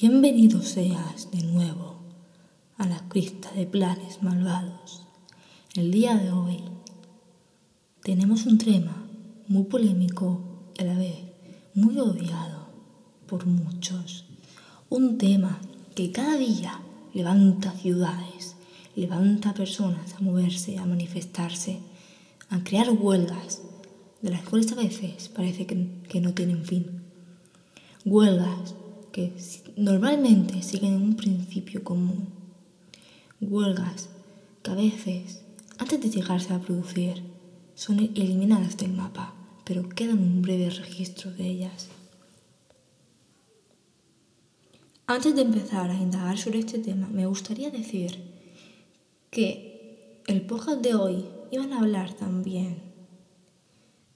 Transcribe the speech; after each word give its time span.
Bienvenido 0.00 0.62
seas 0.62 1.30
de 1.30 1.42
nuevo 1.42 1.96
a 2.78 2.86
la 2.86 3.06
crista 3.10 3.50
de 3.52 3.66
planes 3.66 4.22
malvados. 4.22 5.02
El 5.74 5.90
día 5.90 6.16
de 6.16 6.30
hoy 6.30 6.60
tenemos 8.02 8.46
un 8.46 8.56
tema 8.56 9.04
muy 9.46 9.64
polémico 9.64 10.40
y 10.78 10.80
a 10.80 10.86
la 10.86 10.96
vez 10.96 11.18
muy 11.74 11.98
odiado 11.98 12.68
por 13.26 13.44
muchos. 13.44 14.24
Un 14.88 15.18
tema 15.18 15.60
que 15.94 16.12
cada 16.12 16.38
día 16.38 16.80
levanta 17.12 17.70
ciudades, 17.72 18.56
levanta 18.96 19.52
personas 19.52 20.14
a 20.14 20.20
moverse, 20.20 20.78
a 20.78 20.86
manifestarse, 20.86 21.78
a 22.48 22.64
crear 22.64 22.88
huelgas, 22.90 23.60
de 24.22 24.30
las 24.30 24.44
cuales 24.44 24.72
a 24.72 24.76
veces 24.76 25.28
parece 25.28 25.66
que, 25.66 26.20
no 26.22 26.32
tienen 26.32 26.64
fin. 26.64 27.02
Huelgas 28.06 28.74
que 29.12 29.32
normalmente 29.76 30.62
siguen 30.62 30.94
un 30.94 31.16
principio 31.16 31.82
común. 31.82 32.28
Huelgas 33.40 34.08
que 34.62 34.70
a 34.70 34.74
veces, 34.74 35.42
antes 35.78 36.00
de 36.00 36.10
llegarse 36.10 36.52
a 36.52 36.60
producir, 36.60 37.22
son 37.74 37.98
eliminadas 37.98 38.76
del 38.76 38.92
mapa, 38.92 39.34
pero 39.64 39.88
quedan 39.88 40.18
un 40.18 40.42
breve 40.42 40.70
registro 40.70 41.32
de 41.32 41.46
ellas. 41.46 41.88
Antes 45.06 45.34
de 45.34 45.42
empezar 45.42 45.90
a 45.90 45.94
indagar 45.94 46.38
sobre 46.38 46.60
este 46.60 46.78
tema, 46.78 47.08
me 47.08 47.26
gustaría 47.26 47.70
decir 47.70 48.22
que 49.30 50.22
el 50.26 50.42
podcast 50.42 50.82
de 50.82 50.94
hoy 50.94 51.24
iban 51.50 51.72
a 51.72 51.80
hablar 51.80 52.12
también 52.12 52.82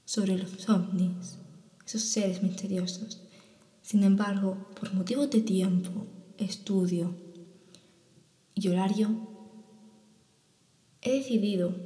sobre 0.05 0.39
los 0.39 0.69
ovnis, 0.69 1.39
esos 1.85 2.03
seres 2.03 2.43
misteriosos 2.43 3.24
sin 3.85 4.03
embargo, 4.03 4.57
por 4.81 4.95
motivos 4.95 5.31
de 5.31 5.43
tiempo, 5.43 6.07
estudio 6.39 7.15
y 8.55 8.69
horario, 8.69 9.11
he 11.03 11.13
decidido, 11.13 11.77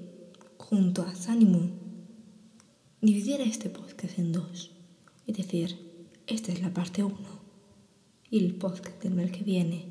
junto 0.59 1.03
a 1.03 1.17
Sanimu, 1.17 1.71
dividir 3.01 3.41
este 3.41 3.69
podcast 3.69 4.17
en 4.17 4.31
dos. 4.31 4.71
Es 5.27 5.37
decir, 5.37 5.77
esta 6.29 6.53
es 6.53 6.63
la 6.63 6.73
parte 6.73 7.03
1 7.03 7.17
y 8.31 8.45
el 8.45 8.55
podcast 8.55 9.03
del 9.03 9.15
mes 9.15 9.33
que 9.33 9.43
viene 9.43 9.87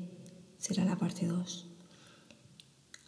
será 0.56 0.86
la 0.86 0.96
parte 0.96 1.26
2. 1.26 1.66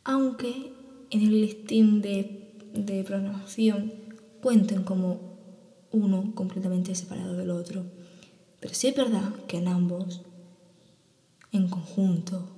Aunque 0.05 0.75
en 1.09 1.23
el 1.23 1.41
listing 1.41 2.03
de, 2.03 2.53
de 2.75 3.03
programación 3.03 3.95
cuenten 4.43 4.83
como 4.85 5.31
uno 5.91 6.35
completamente 6.35 6.95
separado 6.95 7.35
del 7.35 7.51
otro. 7.51 7.99
Pero 8.61 8.75
sí 8.75 8.89
es 8.89 8.97
verdad 8.97 9.35
que 9.47 9.57
en 9.57 9.69
ambos, 9.69 10.21
en 11.51 11.69
conjunto, 11.69 12.49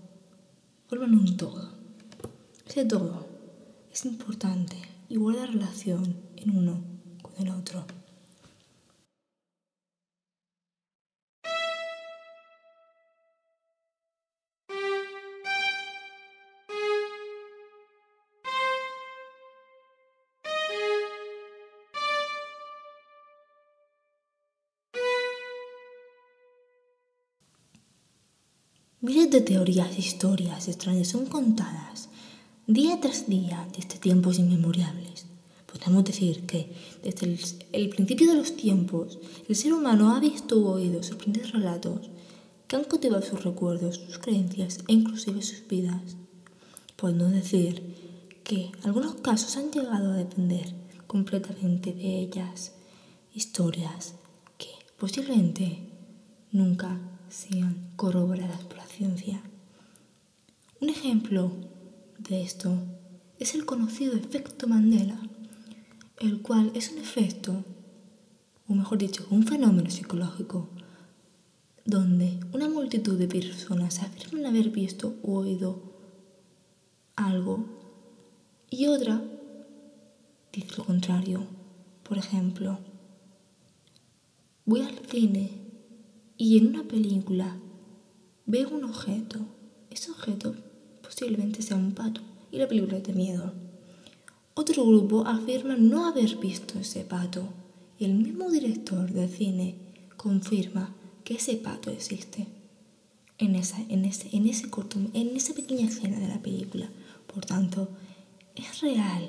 forman 0.89 1.15
un 1.15 1.37
todo. 1.37 1.71
Ese 2.67 2.85
todo 2.85 3.27
es 3.93 4.05
importante 4.05 4.77
y 5.09 5.17
guarda 5.17 5.47
relación 5.47 6.17
en 6.37 6.57
uno 6.57 6.81
con 7.23 7.47
el 7.47 7.53
otro. 7.53 7.85
Miles 29.05 29.33
de 29.33 29.41
teorías 29.41 29.99
e 29.99 30.01
historias 30.01 30.69
extrañas 30.69 31.09
son 31.11 31.27
contadas 31.27 32.07
día 32.69 33.01
tras 33.03 33.27
día 33.27 33.67
desde 33.75 33.99
tiempos 33.99 34.39
inmemorables. 34.39 35.27
Podemos 35.67 36.05
decir 36.05 36.47
que 36.47 36.71
desde 37.03 37.27
el, 37.73 37.89
principio 37.89 38.31
de 38.31 38.37
los 38.37 38.55
tiempos 38.55 39.19
el 39.49 39.57
ser 39.57 39.73
humano 39.73 40.15
ha 40.15 40.21
visto 40.21 40.55
o 40.55 40.79
oído 40.79 41.03
sorprendentes 41.03 41.51
relatos 41.51 42.11
que 42.69 42.77
han 42.77 42.85
cautivado 42.85 43.23
sus 43.23 43.43
recuerdos, 43.43 43.97
sus 43.97 44.19
creencias 44.19 44.79
e 44.87 44.93
inclusive 44.93 45.43
sus 45.43 45.67
vidas. 45.67 46.15
Podemos 46.95 47.33
decir 47.33 47.83
que 48.45 48.71
algunos 48.85 49.17
casos 49.17 49.57
han 49.57 49.73
llegado 49.73 50.13
a 50.13 50.23
depender 50.23 50.77
completamente 51.09 51.93
de 51.93 52.21
ellas, 52.21 52.71
historias 53.35 54.15
que 54.59 54.71
posiblemente 54.97 55.91
nunca 56.53 57.01
sean 57.29 57.91
corroboradas 57.97 58.63
por 58.67 58.82
Un 60.81 60.89
ejemplo 60.89 61.51
de 62.19 62.43
esto 62.43 62.73
es 63.41 63.57
el 63.57 63.67
conocido 63.67 64.15
efecto 64.15 64.69
Mandela, 64.69 65.21
el 66.21 66.41
cual 66.41 66.71
es 66.75 66.93
un 66.93 66.99
efecto, 66.99 67.65
o 68.69 68.75
mejor 68.75 68.99
dicho, 68.99 69.27
un 69.31 69.45
fenómeno 69.45 69.91
psicológico, 69.91 70.69
donde 71.85 72.39
una 72.53 72.69
multitud 72.69 73.19
de 73.19 73.27
personas 73.27 74.03
afirman 74.03 74.47
haber 74.47 74.71
visto 74.71 75.17
o 75.25 75.41
oído 75.41 75.83
algo 77.17 77.67
y 78.71 78.87
otra 78.87 79.21
dice 80.53 80.77
lo 80.77 80.85
contrario. 80.85 81.45
Por 82.05 82.19
ejemplo, 82.19 82.79
voy 84.65 84.83
al 84.83 84.97
cine 85.11 85.51
y 86.37 86.59
en 86.59 86.69
una 86.69 86.85
película 86.85 87.57
veo 88.47 88.69
un 88.71 88.85
objeto. 88.85 89.41
Ese 89.91 90.11
objeto 90.11 90.55
posiblemente 91.03 91.63
sea 91.63 91.77
un 91.77 91.93
pato 91.93 92.21
y 92.51 92.59
la 92.59 92.69
película 92.69 92.99
es 92.99 93.15
miedo. 93.15 93.53
Otro 94.55 94.85
grupo 94.85 95.27
afirma 95.27 95.77
no 95.77 96.07
haber 96.07 96.37
visto 96.37 96.79
ese 96.79 97.05
pato 97.05 97.49
y 97.99 98.05
el 98.05 98.15
mismo 98.15 98.51
director 98.51 99.11
de 99.11 99.29
cine 99.29 99.77
confirma 100.17 100.95
que 101.25 101.35
ese 101.35 101.57
pato 101.57 101.91
existe 101.91 102.47
en, 103.39 103.55
esa, 103.55 103.81
en, 103.89 104.05
ese, 104.05 104.29
en, 104.33 104.47
ese 104.47 104.69
corto, 104.71 104.99
en 105.15 105.37
esa 105.37 105.55
pequeña 105.55 105.89
escena 105.89 106.19
de 106.19 106.29
la 106.29 106.43
película. 106.43 106.89
Por 107.33 107.47
tanto, 107.47 107.89
¿es 108.55 108.81
real 108.81 109.29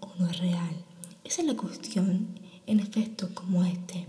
o 0.00 0.08
no 0.18 0.26
es 0.28 0.38
real? 0.38 0.84
Esa 1.24 1.42
es 1.42 1.48
la 1.48 1.56
cuestión 1.56 2.28
en 2.66 2.80
efectos 2.80 3.30
como 3.30 3.64
este. 3.64 4.06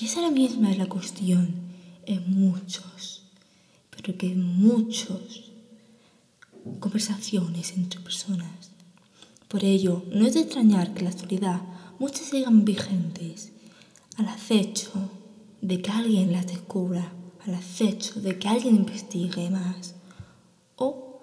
Y 0.00 0.06
esa 0.06 0.30
misma 0.30 0.70
es 0.70 0.78
la 0.78 0.88
cuestión 0.88 1.71
en 2.06 2.30
muchos, 2.30 3.24
pero 3.90 4.16
que 4.16 4.32
en 4.32 4.42
muchos 4.42 5.52
conversaciones 6.80 7.72
entre 7.76 8.00
personas. 8.00 8.70
Por 9.48 9.64
ello, 9.64 10.04
no 10.10 10.26
es 10.26 10.34
de 10.34 10.40
extrañar 10.40 10.92
que 10.92 11.00
en 11.00 11.04
la 11.04 11.10
actualidad 11.10 11.60
muchas 11.98 12.26
sigan 12.26 12.64
vigentes 12.64 13.52
al 14.16 14.28
acecho 14.28 15.10
de 15.60 15.80
que 15.80 15.90
alguien 15.90 16.32
las 16.32 16.46
descubra, 16.46 17.12
al 17.46 17.54
acecho 17.54 18.20
de 18.20 18.38
que 18.38 18.48
alguien 18.48 18.76
investigue 18.76 19.50
más, 19.50 19.94
o 20.76 21.18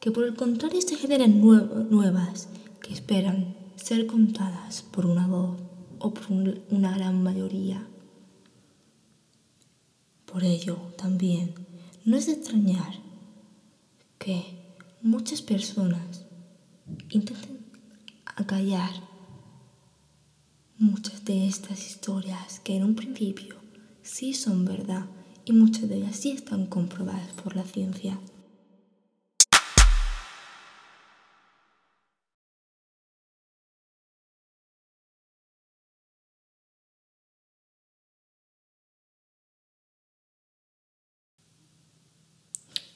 que 0.00 0.10
por 0.10 0.24
el 0.24 0.34
contrario 0.34 0.80
se 0.80 0.96
generen 0.96 1.40
nuevas 1.40 2.48
que 2.82 2.92
esperan 2.92 3.54
ser 3.76 4.06
contadas 4.06 4.82
por 4.82 5.06
una 5.06 5.26
voz 5.26 5.58
o 5.98 6.12
por 6.12 6.24
una 6.70 6.96
gran 6.96 7.22
mayoría. 7.22 7.86
Por 10.32 10.44
ello, 10.44 10.76
también, 10.96 11.54
no 12.04 12.16
es 12.16 12.26
de 12.26 12.32
extrañar 12.32 12.94
que 14.18 14.44
muchas 15.02 15.42
personas 15.42 16.24
intenten 17.08 17.66
acallar 18.24 18.90
muchas 20.78 21.24
de 21.24 21.46
estas 21.46 21.86
historias 21.86 22.60
que 22.60 22.76
en 22.76 22.84
un 22.84 22.94
principio 22.94 23.56
sí 24.02 24.32
son 24.34 24.64
verdad 24.64 25.06
y 25.44 25.52
muchas 25.52 25.88
de 25.88 25.96
ellas 25.96 26.16
sí 26.16 26.30
están 26.30 26.66
comprobadas 26.66 27.32
por 27.42 27.56
la 27.56 27.64
ciencia. 27.64 28.18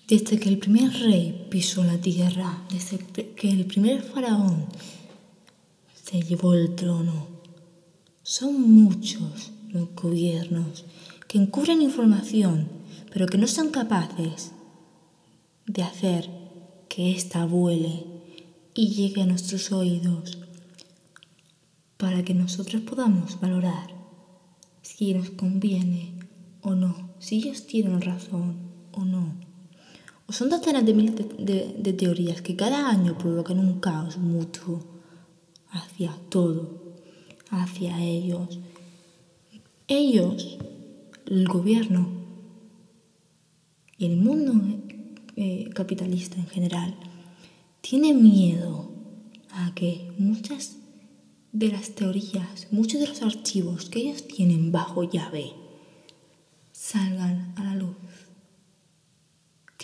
Desde 0.06 0.38
que 0.38 0.50
el 0.50 0.58
primer 0.58 0.92
rey 1.00 1.46
pisó 1.50 1.82
la 1.82 1.98
tierra, 1.98 2.66
desde 2.70 2.98
que 2.98 3.48
el 3.48 3.64
primer 3.64 4.02
faraón 4.02 4.66
se 5.94 6.20
llevó 6.20 6.52
el 6.52 6.74
trono, 6.74 7.26
son 8.22 8.70
muchos 8.70 9.52
los 9.70 9.94
gobiernos 9.94 10.84
que 11.26 11.38
encubren 11.38 11.80
información, 11.80 12.68
pero 13.12 13.26
que 13.26 13.38
no 13.38 13.46
son 13.46 13.70
capaces 13.70 14.52
de 15.66 15.82
hacer 15.82 16.28
que 16.90 17.12
ésta 17.12 17.46
vuele 17.46 18.04
y 18.74 18.88
llegue 18.88 19.22
a 19.22 19.26
nuestros 19.26 19.72
oídos 19.72 20.38
para 21.96 22.22
que 22.24 22.34
nosotros 22.34 22.82
podamos 22.82 23.40
valorar 23.40 23.94
si 24.82 25.14
nos 25.14 25.30
conviene 25.30 26.12
o 26.60 26.74
no, 26.74 27.14
si 27.18 27.36
ellos 27.36 27.66
tienen 27.66 28.02
razón 28.02 28.58
o 28.92 29.06
no. 29.06 29.43
Son 30.28 30.48
docenas 30.48 30.84
de 30.86 30.94
miles 30.94 31.14
de, 31.16 31.92
teorías 31.92 32.40
que 32.40 32.56
cada 32.56 32.88
año 32.88 33.16
provocan 33.18 33.58
un 33.58 33.78
caos 33.80 34.16
mutuo 34.16 34.82
hacia 35.70 36.16
todo, 36.30 36.94
hacia 37.50 38.02
ellos. 38.02 38.58
Ellos, 39.86 40.58
el 41.26 41.46
gobierno 41.46 42.08
y 43.98 44.06
el 44.06 44.16
mundo 44.16 44.54
eh, 45.36 45.68
capitalista 45.74 46.36
en 46.36 46.46
general, 46.46 46.96
tiene 47.82 48.14
miedo 48.14 48.90
a 49.50 49.74
que 49.74 50.10
muchas 50.18 50.78
de 51.52 51.68
las 51.68 51.90
teorías, 51.90 52.68
muchos 52.70 53.00
de 53.00 53.08
los 53.08 53.22
archivos 53.22 53.90
que 53.90 54.00
ellos 54.00 54.26
tienen 54.26 54.72
bajo 54.72 55.04
llave 55.04 55.52
salgan 56.72 57.52
a 57.56 57.64
la 57.64 57.74
luz. 57.74 57.94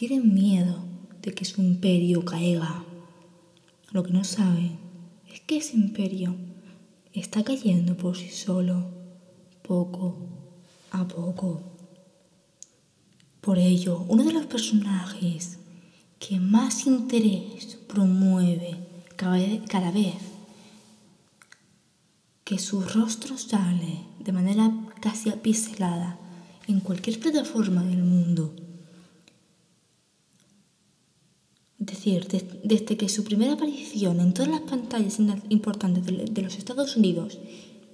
Tienen 0.00 0.32
miedo 0.32 0.82
de 1.20 1.34
que 1.34 1.44
su 1.44 1.60
imperio 1.60 2.24
caiga. 2.24 2.86
Lo 3.90 4.02
que 4.02 4.14
no 4.14 4.24
saben 4.24 4.78
es 5.30 5.42
que 5.42 5.58
ese 5.58 5.76
imperio 5.76 6.36
está 7.12 7.44
cayendo 7.44 7.98
por 7.98 8.16
sí 8.16 8.30
solo, 8.30 8.88
poco 9.60 10.16
a 10.90 11.06
poco. 11.06 11.60
Por 13.42 13.58
ello, 13.58 14.06
uno 14.08 14.24
de 14.24 14.32
los 14.32 14.46
personajes 14.46 15.58
que 16.18 16.40
más 16.40 16.86
interés 16.86 17.76
promueve 17.86 18.78
cada 19.16 19.90
vez 19.90 20.16
que 22.44 22.58
su 22.58 22.80
rostro 22.80 23.36
sale 23.36 24.06
de 24.18 24.32
manera 24.32 24.72
casi 25.02 25.28
apiselada 25.28 26.18
en 26.68 26.80
cualquier 26.80 27.20
plataforma 27.20 27.84
del 27.84 28.02
mundo. 28.02 28.54
Es 31.80 31.86
decir, 31.86 32.26
desde 32.62 32.96
que 32.96 33.08
su 33.08 33.24
primera 33.24 33.54
aparición 33.54 34.20
en 34.20 34.34
todas 34.34 34.50
las 34.50 34.60
pantallas 34.60 35.18
importantes 35.48 36.04
de 36.06 36.42
los 36.42 36.56
Estados 36.56 36.96
Unidos 36.96 37.38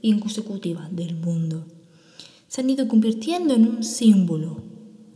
y 0.02 0.10
en 0.10 0.18
consecutiva 0.18 0.88
del 0.90 1.14
mundo, 1.14 1.64
se 2.48 2.60
han 2.60 2.70
ido 2.70 2.88
convirtiendo 2.88 3.54
en 3.54 3.66
un 3.66 3.84
símbolo 3.84 4.62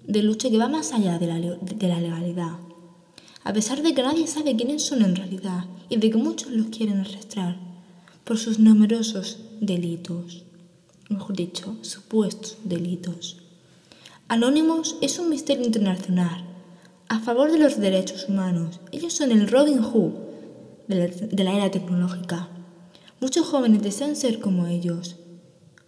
de 0.06 0.22
lucha 0.22 0.50
que 0.50 0.58
va 0.58 0.68
más 0.68 0.92
allá 0.92 1.18
de 1.18 1.26
la, 1.26 1.40
de 1.40 1.88
la 1.88 2.00
legalidad 2.00 2.58
a 3.42 3.52
pesar 3.52 3.82
de 3.82 3.94
que 3.94 4.02
nadie 4.02 4.26
sabe 4.26 4.56
quiénes 4.56 4.84
son 4.84 5.02
en 5.02 5.16
realidad 5.16 5.64
y 5.88 5.96
de 5.96 6.10
que 6.10 6.18
muchos 6.18 6.50
los 6.52 6.66
quieren 6.66 6.98
arrastrar 7.00 7.58
por 8.24 8.38
sus 8.38 8.58
numerosos 8.58 9.38
delitos, 9.60 10.44
mejor 11.08 11.36
dicho, 11.36 11.76
supuestos 11.80 12.58
delitos. 12.64 13.38
Anónimos 14.28 14.96
es 15.00 15.18
un 15.18 15.30
misterio 15.30 15.64
internacional 15.64 16.44
a 17.10 17.18
favor 17.18 17.50
de 17.50 17.58
los 17.58 17.80
derechos 17.80 18.28
humanos. 18.28 18.78
Ellos 18.92 19.12
son 19.12 19.32
el 19.32 19.48
Robin 19.48 19.82
Hood 19.82 20.12
de 20.86 21.42
la, 21.44 21.56
era 21.56 21.68
tecnológica. 21.68 22.48
Muchos 23.18 23.48
jóvenes 23.48 23.82
desean 23.82 24.14
ser 24.14 24.38
como 24.38 24.68
ellos. 24.68 25.16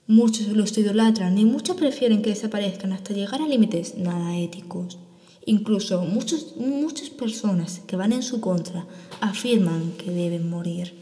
Muchos 0.08 0.48
los 0.48 0.76
idolatran 0.76 1.38
y 1.38 1.44
muchos 1.44 1.76
prefieren 1.76 2.22
que 2.22 2.30
desaparezcan 2.30 2.92
hasta 2.92 3.14
llegar 3.14 3.40
a 3.40 3.46
límites 3.46 3.96
nada 3.96 4.36
éticos. 4.36 4.98
Incluso 5.46 6.02
muchos, 6.02 6.56
muchas 6.56 7.08
personas 7.10 7.80
que 7.86 7.94
van 7.94 8.12
en 8.12 8.24
su 8.24 8.40
contra 8.40 8.84
afirman 9.20 9.92
que 9.92 10.10
deben 10.10 10.50
morir. 10.50 10.92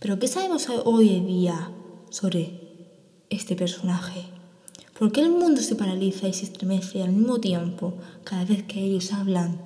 Pero 0.00 0.18
¿qué 0.18 0.26
sabemos 0.26 0.66
hoy 0.84 1.20
día 1.20 1.70
sobre 2.10 2.58
este 3.30 3.54
personaje? 3.54 4.31
¿Por 5.02 5.10
qué 5.10 5.22
el 5.22 5.32
mundo 5.32 5.60
se 5.60 5.74
paraliza 5.74 6.28
y 6.28 6.32
se 6.32 6.44
estremece 6.44 7.02
al 7.02 7.10
mismo 7.10 7.40
tiempo 7.40 7.94
cada 8.22 8.44
vez 8.44 8.62
que 8.62 8.84
ellos 8.84 9.12
hablan? 9.12 9.58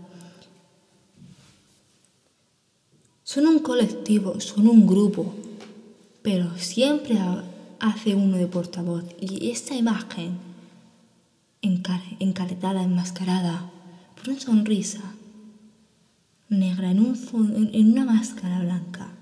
Son 3.22 3.46
un 3.46 3.58
colectivo, 3.58 4.40
son 4.40 4.66
un 4.66 4.86
grupo, 4.86 5.34
pero 6.22 6.56
siempre 6.56 7.18
hace 7.80 8.14
uno 8.14 8.38
de 8.38 8.46
portavoz 8.46 9.04
y 9.20 9.50
esta 9.50 9.74
imagen 9.74 10.38
encaretada, 11.60 12.82
enmascarada, 12.82 13.70
por 14.14 14.30
una 14.30 14.40
sonrisa 14.40 15.02
negra 16.48 16.92
en, 16.92 17.00
un, 17.00 17.70
en 17.74 17.92
una 17.92 18.06
máscara 18.06 18.62
blanca. 18.62 19.12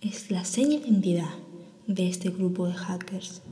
Es 0.00 0.30
la 0.30 0.44
seña 0.44 0.78
de 0.78 0.86
identidad 0.86 1.34
de 1.88 2.08
este 2.08 2.30
grupo 2.30 2.68
de 2.68 2.74
hackers. 2.74 3.42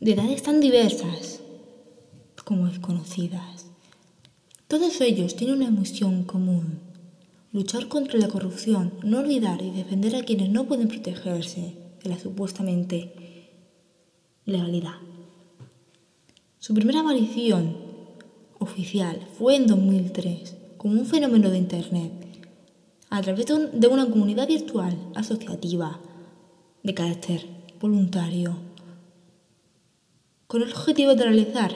De 0.00 0.12
edades 0.12 0.42
tan 0.42 0.60
diversas 0.60 1.40
como 2.42 2.68
desconocidas. 2.68 3.66
Todos 4.66 4.98
ellos 5.02 5.36
tienen 5.36 5.56
una 5.56 5.70
misión 5.70 6.24
común. 6.24 6.80
Luchar 7.52 7.86
contra 7.88 8.18
la 8.18 8.28
corrupción, 8.28 8.94
no 9.02 9.18
olvidar 9.18 9.60
y 9.60 9.70
defender 9.70 10.16
a 10.16 10.22
quienes 10.22 10.48
no 10.48 10.64
pueden 10.64 10.88
protegerse 10.88 11.74
de 12.02 12.08
la 12.08 12.18
supuestamente 12.18 13.12
legalidad. 14.46 14.96
Su 16.58 16.72
primera 16.72 17.00
aparición 17.00 17.76
oficial 18.58 19.20
fue 19.38 19.56
en 19.56 19.66
2003 19.66 20.56
como 20.78 20.98
un 20.98 21.04
fenómeno 21.04 21.50
de 21.50 21.58
Internet 21.58 22.12
a 23.10 23.20
través 23.20 23.44
de 23.44 23.86
una 23.86 24.08
comunidad 24.08 24.48
virtual 24.48 24.96
asociativa 25.14 26.00
de 26.82 26.94
carácter 26.94 27.44
voluntario 27.78 28.69
con 30.50 30.62
el 30.62 30.72
objetivo 30.72 31.14
de 31.14 31.22
realizar 31.22 31.72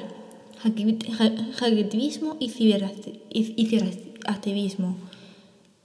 hacktivismo 0.58 2.36
y 2.40 2.48
ciberactivismo 2.48 4.96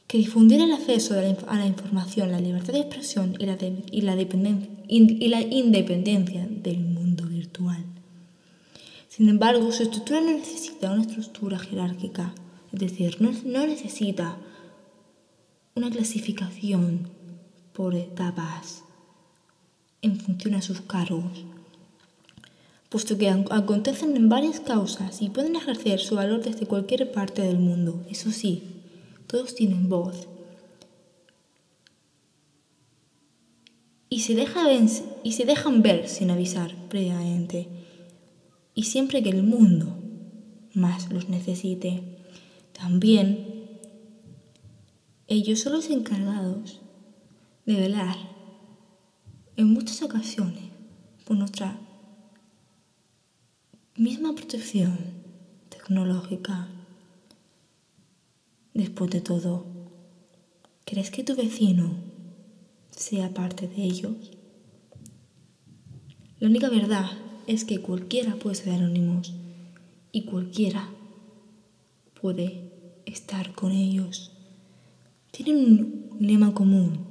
que 0.08 0.18
difundiera 0.18 0.64
el 0.64 0.72
acceso 0.72 1.14
a 1.14 1.56
la 1.56 1.68
información, 1.68 2.32
la 2.32 2.40
libertad 2.40 2.74
de 2.74 2.80
expresión 2.80 3.38
y 3.40 3.46
la, 4.02 4.16
independencia 5.42 6.48
del 6.50 6.80
mundo 6.80 7.28
virtual. 7.28 7.86
Sin 9.08 9.30
embargo, 9.30 9.72
su 9.72 9.84
estructura 9.84 10.22
no 10.22 10.32
necesita 10.32 10.92
una 10.92 11.04
estructura 11.04 11.60
jerárquica, 11.60 12.34
es 12.74 12.80
decir, 12.80 13.22
no, 13.22 13.68
necesita 13.68 14.40
una 15.76 15.92
clasificación 15.92 17.08
por 17.72 17.94
etapas 17.94 18.84
en 20.02 20.20
función 20.20 20.56
a 20.56 20.64
sus 20.64 20.82
cargos, 20.82 21.46
puesto 22.90 23.18
que 23.18 23.30
acontecen 23.30 24.18
en 24.18 24.30
varias 24.30 24.60
causas 24.60 25.22
y 25.22 25.30
pueden 25.30 25.56
ejercer 25.56 26.00
su 26.00 26.16
valor 26.16 26.44
desde 26.44 26.66
cualquier 26.66 27.12
parte 27.12 27.44
del 27.44 27.60
mundo. 27.60 28.04
Eso 28.10 28.32
sí, 28.32 28.64
todos 29.28 29.54
tienen 29.56 29.90
voz. 29.90 30.28
Y 34.10 34.22
se, 34.22 34.34
y 35.24 35.32
se 35.34 35.46
dejan 35.46 35.84
ver 35.84 36.10
sin 36.10 36.32
avisar 36.32 36.74
previamente 36.90 37.70
y 38.74 38.84
siempre 38.84 39.22
que 39.22 39.30
el 39.30 39.44
mundo 39.44 39.96
más 40.74 41.12
los 41.12 41.30
necesite. 41.30 42.02
También 42.74 43.80
ellos 45.28 45.60
son 45.60 45.74
los 45.74 45.90
encargados 45.92 46.82
de 47.68 47.76
velar 47.76 48.16
en 49.58 49.68
muchas 49.68 50.02
ocasiones 50.02 50.64
por 51.26 51.38
nuestra 51.38 51.80
misma 54.00 54.34
protección 54.34 54.98
tecnológica. 55.68 56.70
Después 58.74 59.12
de 59.12 59.20
todo, 59.20 59.66
¿crees 60.86 61.12
que 61.12 61.26
tu 61.26 61.36
vecino 61.36 61.98
sea 62.92 63.34
parte 63.34 63.68
de 63.68 63.84
ellos? 63.84 64.32
La 66.40 66.48
única 66.48 66.70
verdad 66.70 67.12
es 67.46 67.66
que 67.66 67.82
cualquiera 67.82 68.36
puede 68.36 68.56
ser 68.56 68.72
anónimos 68.72 69.34
y 70.14 70.24
cualquiera 70.24 70.90
puede 72.22 72.72
estar 73.06 73.54
con 73.54 73.74
ellos. 73.74 74.32
Tienen 75.32 75.58
un 75.58 76.26
lema 76.26 76.54
común 76.54 77.06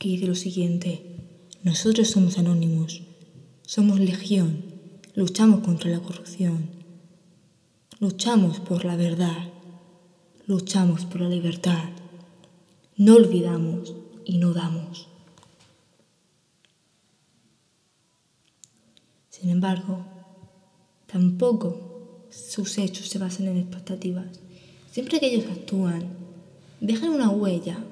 que 0.00 0.08
dice 0.08 0.26
lo 0.26 0.34
siguiente, 0.34 1.20
nosotros 1.62 2.10
somos 2.10 2.36
anónimos, 2.36 3.02
somos 3.64 4.00
legión, 4.00 4.71
luchamos 5.14 5.60
contra 5.60 5.90
la 5.90 6.00
corrupción, 6.00 6.70
luchamos 8.00 8.60
por 8.60 8.84
la 8.86 8.96
verdad, 8.96 9.50
luchamos 10.46 11.04
por 11.04 11.20
la 11.20 11.28
libertad, 11.28 11.84
no 12.96 13.16
olvidamos 13.16 13.94
y 14.24 14.38
no 14.38 14.54
damos. 14.54 15.08
Sin 19.28 19.50
embargo, 19.50 20.06
tampoco 21.06 22.26
sus 22.30 22.78
hechos 22.78 23.08
se 23.08 23.18
basan 23.18 23.48
en 23.48 23.58
expectativas. 23.58 24.40
Siempre 24.90 25.20
que 25.20 25.26
ellos 25.26 25.50
actúan, 25.50 26.04
dejan 26.80 27.10
una 27.10 27.28
huella 27.28 27.84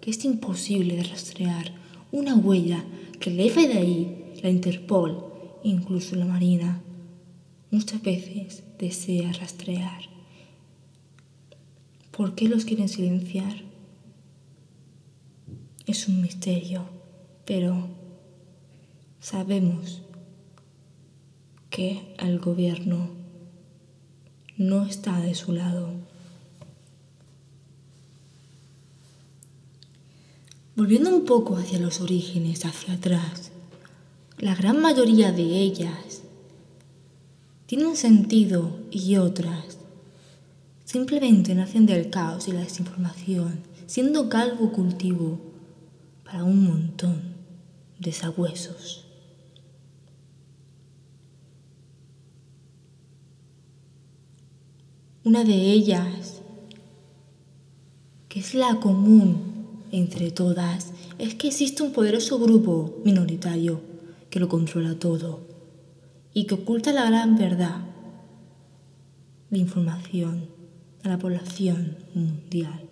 que 0.00 0.10
es 0.10 0.24
imposible 0.24 0.96
de 0.96 1.04
rastrear, 1.04 1.72
una 2.10 2.34
huella 2.34 2.84
que 3.20 3.30
el 3.30 3.50
FBI, 3.50 4.40
la 4.42 4.50
Interpol 4.50 5.33
incluso 5.64 6.14
la 6.14 6.26
Marina, 6.26 6.80
muchas 7.70 8.00
veces 8.02 8.62
desea 8.78 9.32
rastrear. 9.32 10.02
¿Por 12.12 12.36
qué 12.36 12.48
los 12.48 12.64
quieren 12.64 12.88
silenciar? 12.88 13.62
Es 15.86 16.06
un 16.06 16.22
misterio, 16.22 16.84
pero 17.44 17.88
sabemos 19.20 20.02
que 21.70 22.14
el 22.18 22.38
gobierno 22.38 23.10
no 24.56 24.84
está 24.84 25.18
de 25.20 25.34
su 25.34 25.52
lado. 25.52 25.90
Volviendo 30.76 31.10
un 31.10 31.24
poco 31.24 31.56
hacia 31.56 31.78
los 31.78 32.00
orígenes, 32.00 32.64
hacia 32.64 32.94
atrás, 32.94 33.43
la 34.38 34.54
gran 34.56 34.80
mayoría 34.80 35.30
de 35.30 35.42
ellas 35.42 36.22
tienen 37.66 37.96
sentido 37.96 38.80
y 38.90 39.16
otras 39.16 39.78
simplemente 40.84 41.54
nacen 41.54 41.86
del 41.86 42.10
caos 42.10 42.48
y 42.48 42.52
la 42.52 42.60
desinformación, 42.60 43.60
siendo 43.86 44.28
calvo 44.28 44.72
cultivo 44.72 45.38
para 46.24 46.42
un 46.44 46.64
montón 46.64 47.22
de 47.98 48.12
sabuesos. 48.12 49.06
Una 55.22 55.44
de 55.44 55.54
ellas, 55.54 56.42
que 58.28 58.40
es 58.40 58.54
la 58.54 58.78
común 58.80 59.54
entre 59.90 60.30
todas 60.32 60.92
es 61.18 61.34
que 61.36 61.48
existe 61.48 61.82
un 61.82 61.92
poderoso 61.92 62.38
grupo 62.38 63.00
minoritario 63.04 63.93
que 64.34 64.40
lo 64.40 64.48
controla 64.48 64.98
todo 64.98 65.46
y 66.32 66.46
que 66.46 66.54
oculta 66.54 66.92
la 66.92 67.04
gran 67.08 67.38
verdad 67.38 67.82
de 69.48 69.58
información 69.58 70.48
a 71.04 71.10
la 71.10 71.18
población 71.18 71.98
mundial. 72.14 72.90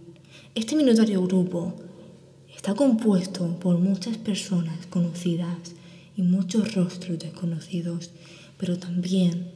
Este 0.55 0.77
minoritario 0.77 1.21
grupo 1.27 1.75
está 2.55 2.77
compuesto 2.77 3.59
por 3.59 3.77
muchas 3.81 4.19
personas 4.19 4.87
conocidas 4.87 5.73
y 6.17 6.23
muchos 6.23 6.77
rostros 6.77 7.19
desconocidos, 7.19 8.13
pero 8.57 8.79
también 8.79 9.51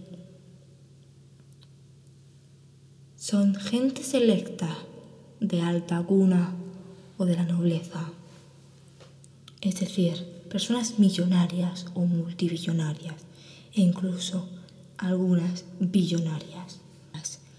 son 3.15 3.55
gente 3.55 4.03
selecta 4.03 4.77
de 5.39 5.61
alta 5.61 6.03
cuna 6.03 6.53
o 7.17 7.25
de 7.25 7.37
la 7.37 7.45
nobleza, 7.45 8.11
es 9.61 9.79
decir, 9.79 10.36
personas 10.57 10.99
millonarias 10.99 11.85
o 11.93 12.07
multibillonarias 12.07 13.27
e 13.75 13.83
incluso 13.83 14.49
algunas 14.97 15.67
billonarias. 15.81 16.81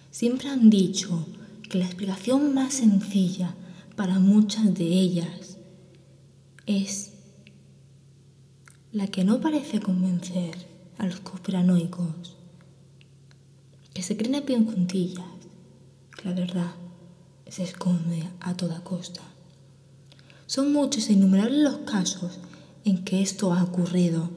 Siempre 0.09 0.49
han 0.49 0.71
dicho 0.71 1.27
que 1.69 1.77
la 1.77 1.85
explicación 1.85 2.55
más 2.55 2.73
sencilla 2.73 3.53
para 3.95 4.17
muchas 4.17 4.73
de 4.73 4.85
ellas 4.85 5.59
es 6.65 7.11
la 8.91 9.05
que 9.05 9.23
no 9.23 9.41
parece 9.41 9.79
convencer 9.79 10.55
a 10.97 11.05
los 11.05 11.19
conspiranoicos, 11.19 12.35
que 13.93 14.01
se 14.01 14.17
creen 14.17 14.37
a 14.37 14.41
pie 14.41 14.55
en 14.55 14.65
juntillas, 14.65 15.37
que 16.15 16.29
la 16.29 16.33
verdad 16.33 16.71
se 17.47 17.61
esconde 17.61 18.23
a 18.39 18.57
toda 18.57 18.83
costa. 18.83 19.21
Son 20.47 20.73
muchos 20.73 21.09
e 21.09 21.13
innumerables 21.13 21.61
los 21.61 21.77
casos 21.79 22.39
en 22.85 23.03
que 23.03 23.21
esto 23.21 23.53
ha 23.53 23.63
ocurrido 23.63 24.29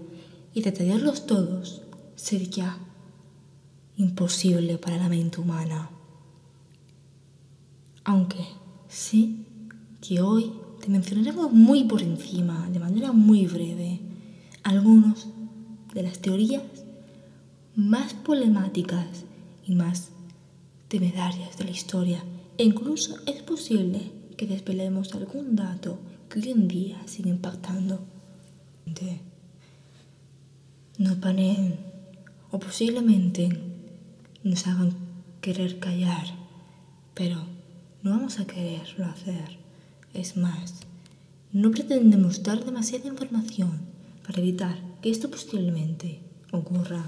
y 0.54 0.62
detallarlos 0.62 1.26
todos 1.26 1.82
sería 2.16 2.78
imposible 3.97 4.78
para 4.78 4.97
la 4.97 5.09
mente 5.09 5.40
humana. 5.40 5.90
Aunque 8.04 8.44
sí 8.88 9.44
que 10.00 10.20
hoy 10.20 10.52
te 10.80 10.88
mencionaremos 10.88 11.52
muy 11.52 11.85
por 11.85 12.02
encima, 12.02 12.68
de 12.70 12.78
manera 12.78 13.12
muy 13.12 13.47
breve, 13.47 14.00
algunos 14.62 15.28
de 15.94 16.02
las 16.02 16.18
teorías 16.18 16.62
más 17.76 18.14
problemáticas 18.14 19.06
y 19.66 19.75
más 19.75 20.11
temerarias 20.88 21.56
de 21.56 21.64
la 21.64 21.70
historia. 21.70 22.25
E 22.59 22.64
incluso 22.64 23.16
es 23.26 23.42
posible 23.42 24.12
que 24.37 24.47
desvelemos 24.47 25.14
algún 25.14 25.56
dato 25.56 25.99
que 26.28 26.40
hoy 26.40 26.50
en 26.50 26.68
día 26.68 27.02
sigue 27.06 27.30
impactando. 27.30 28.00
Nos 30.99 31.16
paneen 31.16 31.78
o 32.50 32.58
posiblemente 32.58 33.49
nos 34.44 34.66
hagan 34.66 34.94
querer 35.40 35.78
callar, 35.78 36.26
pero 37.14 37.37
no 38.02 38.10
vamos 38.10 38.38
a 38.38 38.46
quererlo 38.46 39.06
hacer. 39.06 39.58
Es 40.12 40.37
más, 40.37 40.75
no 41.52 41.70
pretendemos 41.70 42.42
dar 42.42 42.64
demasiada 42.64 43.08
información 43.08 43.80
para 44.26 44.40
evitar 44.40 44.76
que 45.00 45.10
esto 45.10 45.30
posiblemente 45.30 46.20
ocurra. 46.52 47.04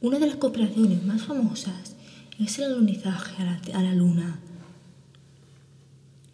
Una 0.00 0.18
de 0.18 0.26
las 0.26 0.36
cooperaciones 0.36 1.04
más 1.04 1.22
famosas 1.22 1.94
es 2.38 2.58
el 2.58 2.72
alunizaje 2.72 3.42
a 3.74 3.82
la, 3.82 3.94
Luna 3.94 4.38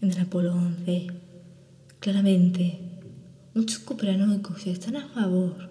en 0.00 0.12
el 0.12 0.20
Apolo 0.20 0.54
11. 0.54 1.25
Claramente, 2.06 2.78
muchos 3.52 3.80
coperanoicos 3.80 4.64
están 4.68 4.94
a 4.94 5.08
favor 5.08 5.68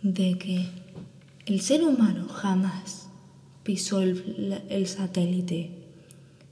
de 0.00 0.38
que 0.38 0.68
el 1.46 1.60
ser 1.60 1.82
humano 1.82 2.28
jamás 2.28 3.08
pisó 3.64 4.02
el, 4.02 4.62
el 4.68 4.86
satélite, 4.86 5.72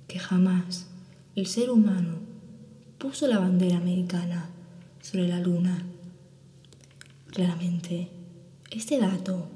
que 0.09 0.19
jamás 0.19 0.89
el 1.37 1.47
ser 1.47 1.71
humano 1.71 2.17
puso 2.99 3.29
la 3.29 3.39
bandera 3.39 3.77
americana 3.77 4.51
sobre 5.01 5.29
la 5.29 5.39
luna. 5.39 5.81
Claramente, 7.29 8.09
este 8.73 8.99
dato, 8.99 9.47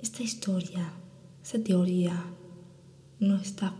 esta 0.00 0.22
historia, 0.22 0.92
esa 1.42 1.58
teoría 1.58 2.22
no 3.18 3.34
está 3.34 3.74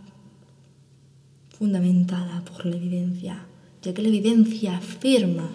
fundamentada 1.57 2.43
por 2.43 2.65
la 2.65 2.75
evidencia, 2.75 3.47
que 3.93 4.01
la 4.01 4.07
evidencia 4.09 4.77
afirma 4.77 5.49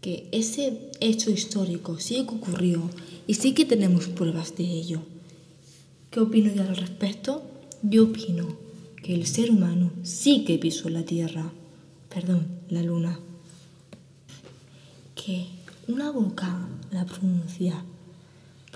que 0.00 0.28
ese 0.32 0.90
hecho 1.00 1.30
histórico 1.30 1.98
sí 1.98 2.24
que 2.24 2.34
ocurrió 2.34 2.88
y 3.26 3.34
sí 3.34 3.52
que 3.52 3.64
tenemos 3.64 4.08
pruebas 4.08 4.56
de 4.56 4.64
ello. 4.64 5.02
¿Qué 6.10 6.20
opino 6.20 6.52
yo 6.52 6.62
al 6.62 6.76
respecto? 6.76 7.42
Yo 7.82 8.04
opino 8.04 8.56
que 9.02 9.14
el 9.14 9.26
ser 9.26 9.50
humano 9.50 9.90
sí 10.02 10.44
que 10.44 10.58
pisó 10.58 10.88
la 10.88 11.04
Tierra, 11.04 11.52
perdón, 12.12 12.46
la 12.70 12.82
Luna, 12.82 13.18
que 15.14 15.46
una 15.86 16.10
boca 16.10 16.68
la 16.90 17.04
pronuncia 17.04 17.84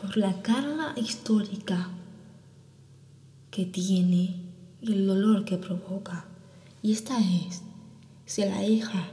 por 0.00 0.16
la 0.16 0.42
carga 0.42 0.94
histórica 0.96 1.90
que 3.50 3.64
tiene 3.64 4.36
y 4.80 4.92
el 4.92 5.06
dolor 5.06 5.44
que 5.44 5.56
provoca. 5.58 6.24
Y 6.82 6.92
esta 6.92 7.18
es 7.20 7.62
si 8.32 8.40
la 8.46 8.66
hija 8.66 9.10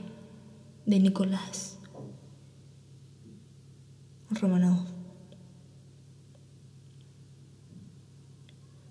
de 0.86 0.98
Nicolás 0.98 1.76
Romanov 4.30 4.86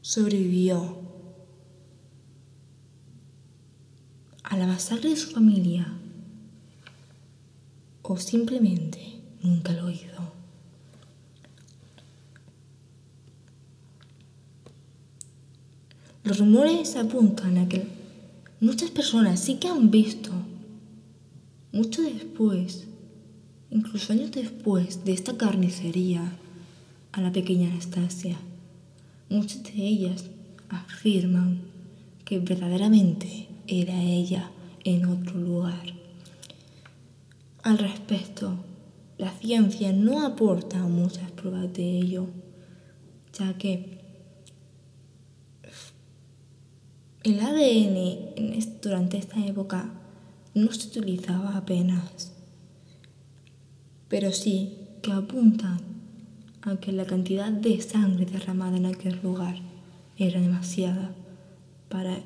sobrevivió 0.01 1.01
a 4.43 4.55
la 4.55 4.67
masacre 4.67 5.09
de 5.09 5.15
su 5.15 5.31
familia 5.31 5.97
o 8.03 8.15
simplemente 8.17 9.23
nunca 9.41 9.73
lo 9.73 9.89
hizo. 9.89 10.31
Los 16.23 16.37
rumores 16.37 16.95
apuntan 16.97 17.57
a 17.57 17.67
que 17.67 17.98
muchas 18.59 18.91
personas 18.91 19.39
sí 19.39 19.55
que 19.55 19.67
han 19.67 19.89
visto, 19.91 20.31
mucho 21.71 22.01
después, 22.01 22.87
incluso 23.69 24.13
años 24.13 24.31
después 24.31 25.05
de 25.05 25.13
esta 25.13 25.37
carnicería, 25.37 26.33
a 27.11 27.21
la 27.21 27.31
pequeña 27.31 27.69
Anastasia. 27.69 28.37
Muchas 29.29 29.63
de 29.63 29.71
ellas 29.75 30.25
afirman 30.69 31.61
que 32.25 32.39
verdaderamente 32.39 33.47
era 33.67 34.01
ella 34.01 34.51
en 34.83 35.05
otro 35.05 35.39
lugar. 35.39 35.93
Al 37.63 37.77
respecto, 37.77 38.55
la 39.17 39.31
ciencia 39.31 39.91
no 39.91 40.25
aporta 40.25 40.79
muchas 40.79 41.29
pruebas 41.31 41.73
de 41.73 41.99
ello, 41.99 42.27
ya 43.33 43.57
que 43.57 43.98
El 47.29 47.39
ADN 47.41 48.81
durante 48.81 49.17
esta 49.17 49.45
época 49.45 49.91
no 50.55 50.71
se 50.71 50.87
utilizaba 50.87 51.55
apenas 51.55 52.31
pero 54.07 54.31
sí 54.31 54.79
que 55.03 55.11
apuntan 55.11 55.79
a 56.63 56.77
que 56.77 56.91
la 56.91 57.05
cantidad 57.05 57.51
de 57.51 57.79
sangre 57.81 58.25
derramada 58.25 58.77
en 58.77 58.87
aquel 58.87 59.19
lugar 59.21 59.57
era 60.17 60.41
demasiada 60.41 61.11
para 61.87 62.19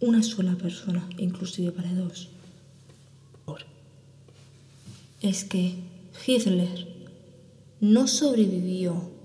una 0.00 0.22
sola 0.22 0.54
persona, 0.56 1.08
inclusive 1.16 1.72
para 1.72 1.94
dos. 1.94 2.28
Es 5.22 5.44
que 5.44 5.76
Hitler 6.26 7.08
no 7.80 8.06
sobrevivió 8.06 9.15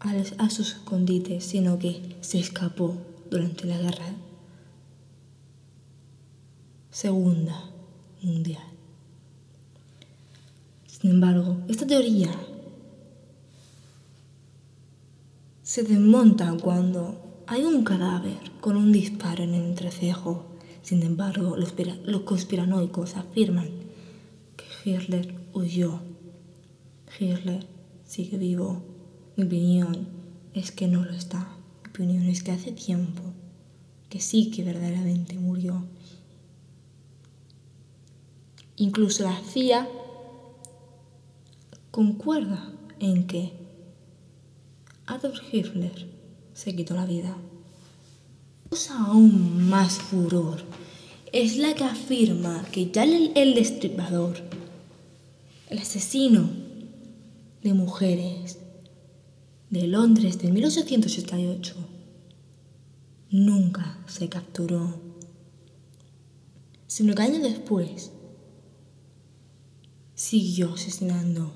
a 0.00 0.50
sus 0.50 0.72
escondites, 0.72 1.44
sino 1.44 1.78
que 1.78 2.16
se 2.20 2.38
escapó 2.38 2.96
durante 3.30 3.66
la 3.66 3.78
guerra 3.78 4.14
segunda 6.90 7.70
mundial. 8.22 8.62
Sin 10.86 11.12
embargo, 11.12 11.58
esta 11.68 11.86
teoría 11.86 12.30
se 15.62 15.82
desmonta 15.82 16.56
cuando 16.60 17.42
hay 17.46 17.62
un 17.64 17.84
cadáver 17.84 18.38
con 18.60 18.76
un 18.76 18.92
disparo 18.92 19.44
en 19.44 19.54
el 19.54 19.64
entrecejo. 19.64 20.46
Sin 20.82 21.02
embargo, 21.02 21.56
los, 21.56 21.74
los 22.04 22.22
conspiranoicos 22.22 23.16
afirman 23.16 23.68
que 24.56 24.90
Hitler 24.90 25.34
huyó. 25.52 26.00
Hitler 27.18 27.66
sigue 28.04 28.36
vivo. 28.36 28.89
Mi 29.36 29.44
opinión 29.44 30.08
es 30.54 30.72
que 30.72 30.86
no 30.86 31.04
lo 31.04 31.12
está. 31.12 31.48
Mi 31.84 31.90
opinión 31.90 32.24
es 32.24 32.42
que 32.42 32.52
hace 32.52 32.72
tiempo 32.72 33.22
que 34.08 34.20
sí 34.20 34.50
que 34.50 34.64
verdaderamente 34.64 35.38
murió. 35.38 35.84
Incluso 38.76 39.24
la 39.24 39.38
CIA 39.52 39.88
concuerda 41.90 42.72
en 42.98 43.26
que 43.26 43.52
Adolf 45.06 45.40
Hitler 45.52 46.08
se 46.54 46.74
quitó 46.74 46.94
la 46.94 47.06
vida. 47.06 47.36
Cosa 48.68 48.98
aún 49.04 49.68
más 49.68 49.94
furor 49.94 50.62
es 51.32 51.56
la 51.56 51.74
que 51.74 51.84
afirma 51.84 52.64
que 52.72 52.90
ya 52.90 53.04
el, 53.04 53.32
el 53.34 53.54
destripador, 53.54 54.36
el 55.68 55.78
asesino 55.78 56.48
de 57.62 57.74
mujeres 57.74 58.59
de 59.70 59.86
Londres 59.86 60.38
de 60.38 60.50
1888, 60.50 61.74
nunca 63.30 63.98
se 64.08 64.28
capturó, 64.28 65.00
sino 66.88 67.14
que 67.14 67.22
años 67.22 67.42
después 67.42 68.10
siguió 70.14 70.74
asesinando. 70.74 71.52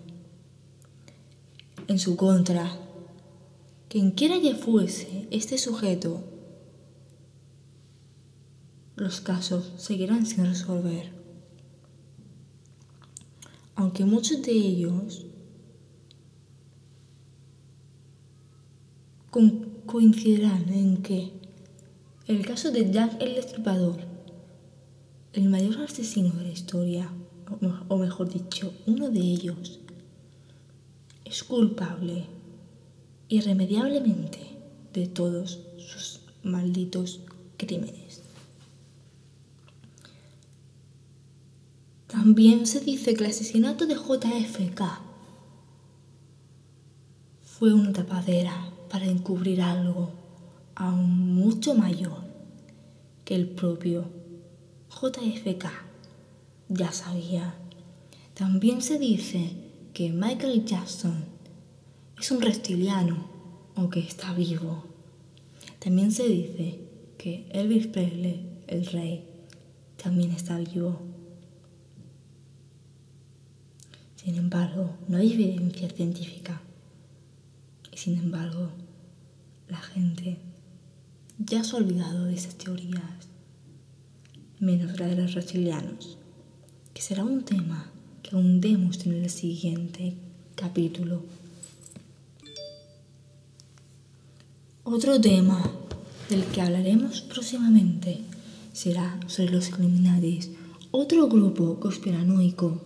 En 1.88 1.98
su 1.98 2.16
contra, 2.16 2.78
quien 3.88 4.12
quiera 4.12 4.40
que 4.40 4.54
fuese 4.54 5.26
este 5.32 5.58
sujeto, 5.58 6.22
los 8.94 9.20
casos 9.20 9.72
seguirán 9.76 10.24
sin 10.24 10.46
resolver. 10.46 11.12
Aunque 13.74 14.04
muchos 14.04 14.40
de 14.42 14.52
ellos 14.52 15.26
coincidirán 19.86 20.68
en 20.68 21.02
que 21.02 21.32
el 22.28 22.46
caso 22.46 22.70
de 22.70 22.90
Jack 22.92 23.20
el 23.20 23.34
Destripador, 23.34 23.98
el 25.32 25.48
mayor 25.48 25.80
asesino 25.80 26.30
de 26.30 26.44
la 26.44 26.52
historia, 26.52 27.10
o 27.88 27.96
mejor 27.96 28.32
dicho, 28.32 28.72
uno 28.86 29.10
de 29.10 29.20
ellos 29.20 29.80
es 31.24 31.42
culpable 31.42 32.26
irremediablemente 33.28 34.38
de 34.92 35.08
todos 35.08 35.60
sus 35.78 36.20
malditos 36.44 37.20
crímenes. 37.56 38.22
También 42.06 42.66
se 42.66 42.80
dice 42.80 43.14
que 43.14 43.24
el 43.24 43.30
asesinato 43.30 43.86
de 43.86 43.96
JFK 43.96 44.80
fue 47.42 47.74
una 47.74 47.92
tapadera 47.92 48.73
para 48.94 49.06
encubrir 49.06 49.60
algo 49.60 50.12
aún 50.76 51.34
mucho 51.34 51.74
mayor 51.74 52.22
que 53.24 53.34
el 53.34 53.48
propio 53.48 54.04
JFK 54.88 55.64
ya 56.68 56.92
sabía. 56.92 57.56
También 58.34 58.82
se 58.82 59.00
dice 59.00 59.50
que 59.92 60.12
Michael 60.12 60.64
Jackson 60.64 61.24
es 62.20 62.30
un 62.30 62.40
reptiliano 62.40 63.16
o 63.74 63.90
que 63.90 63.98
está 63.98 64.32
vivo. 64.32 64.84
También 65.80 66.12
se 66.12 66.28
dice 66.28 66.78
que 67.18 67.48
Elvis 67.50 67.88
Presley, 67.88 68.48
el 68.68 68.86
rey, 68.86 69.24
también 70.00 70.30
está 70.30 70.56
vivo. 70.58 71.00
Sin 74.14 74.36
embargo, 74.36 74.94
no 75.08 75.16
hay 75.16 75.32
evidencia 75.32 75.90
científica. 75.90 76.60
Y 77.92 77.96
sin 77.96 78.18
embargo, 78.18 78.70
la 79.68 79.78
gente 79.78 80.38
ya 81.38 81.64
se 81.64 81.76
ha 81.76 81.78
olvidado 81.78 82.24
de 82.24 82.34
esas 82.34 82.56
teorías, 82.56 83.28
menos 84.60 84.98
la 84.98 85.06
de 85.06 85.16
los 85.16 85.34
reptilianos 85.34 86.18
que 86.94 87.02
será 87.02 87.24
un 87.24 87.42
tema 87.42 87.90
que 88.22 88.36
hundemos 88.36 89.04
en 89.04 89.14
el 89.14 89.28
siguiente 89.28 90.14
capítulo. 90.54 91.22
Otro 94.84 95.20
tema 95.20 95.60
del 96.30 96.44
que 96.44 96.62
hablaremos 96.62 97.20
próximamente 97.22 98.20
será 98.72 99.18
sobre 99.26 99.50
los 99.50 99.68
Illuminatis, 99.70 100.50
otro 100.92 101.26
grupo 101.26 101.80
conspiranoico 101.80 102.80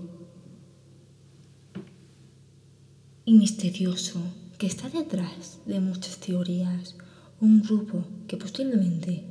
y 3.26 3.34
misterioso 3.34 4.20
que 4.58 4.66
está 4.66 4.88
detrás 4.88 5.58
de 5.66 5.78
muchas 5.80 6.18
teorías, 6.18 6.96
un 7.40 7.62
grupo 7.62 8.04
que 8.26 8.36
posiblemente 8.36 9.24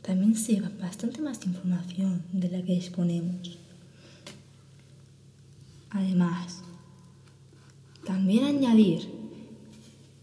también 0.00 0.34
sepa 0.34 0.70
bastante 0.80 1.20
más 1.20 1.44
información 1.44 2.24
de 2.32 2.48
la 2.48 2.62
que 2.62 2.72
disponemos. 2.72 3.58
Además, 5.90 6.62
también 8.06 8.44
añadir 8.44 9.08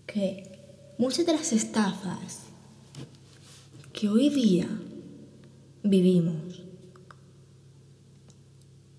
que 0.08 0.50
muchas 0.98 1.28
de 1.28 1.34
las 1.34 1.54
estafas 1.54 2.40
que 3.94 4.10
hoy 4.10 4.30
día 4.30 4.68
vivimos 5.84 6.64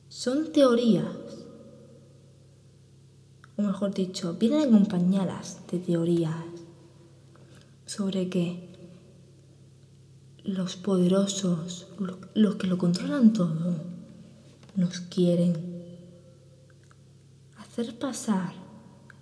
son 0.08 0.52
teorías, 0.52 1.39
mejor 3.60 3.94
dicho, 3.94 4.34
vienen 4.34 4.68
acompañadas 4.68 5.60
de 5.70 5.78
teorías 5.78 6.34
sobre 7.86 8.28
que 8.28 8.68
los 10.44 10.76
poderosos, 10.76 11.88
los 12.34 12.56
que 12.56 12.66
lo 12.66 12.78
controlan 12.78 13.32
todo, 13.32 13.76
nos 14.76 15.00
quieren 15.00 15.54
hacer 17.58 17.98
pasar 17.98 18.52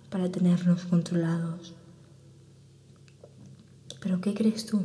para 0.09 0.31
tenernos 0.31 0.83
controlados. 0.85 1.73
Pero 3.99 4.21
¿qué 4.21 4.33
crees 4.33 4.65
tú? 4.65 4.83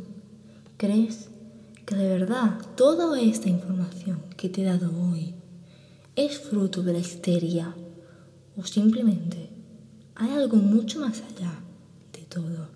¿Crees 0.77 1.29
que 1.87 1.95
de 1.95 2.09
verdad 2.09 2.59
toda 2.77 3.21
esta 3.21 3.49
información 3.49 4.23
que 4.37 4.49
te 4.49 4.63
he 4.63 4.65
dado 4.65 4.91
hoy 5.09 5.35
es 6.17 6.39
fruto 6.39 6.83
de 6.83 6.95
la 6.95 6.99
histeria 6.99 7.75
o 8.57 8.65
simplemente 8.65 9.49
hay 10.15 10.31
algo 10.31 10.57
mucho 10.57 11.01
más 11.01 11.23
allá 11.23 11.61
de 12.13 12.23
todo? 12.23 12.69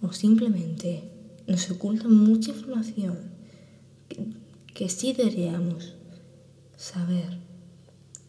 O 0.00 0.12
simplemente 0.12 1.10
nos 1.46 1.70
ocultan 1.70 2.14
mucha 2.14 2.50
información 2.50 3.18
que, 4.08 4.26
que 4.74 4.88
sí 4.88 5.12
deberíamos 5.12 5.94
saber 6.76 7.38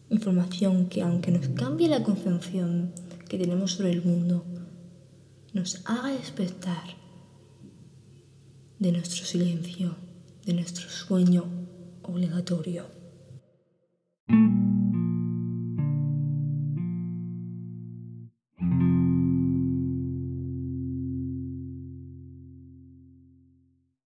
información 0.10 0.88
que 0.88 1.02
aunque 1.02 1.32
nos 1.32 1.48
cambie 1.50 1.88
la 1.88 2.04
concepción 2.04 2.94
que 3.28 3.38
tenemos 3.38 3.72
sobre 3.72 3.92
el 3.92 4.04
mundo, 4.04 4.46
nos 5.54 5.82
haga 5.86 6.10
despertar 6.10 6.84
de 8.80 8.92
nuestro 8.92 9.26
silencio, 9.26 9.96
de 10.46 10.54
nuestro 10.54 10.90
sueño 10.90 11.46
obligatorio. 12.04 13.03